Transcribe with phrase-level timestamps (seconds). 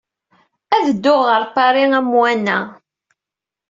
[0.75, 2.59] Ad dduɣ ɣer Paris, amwan-a.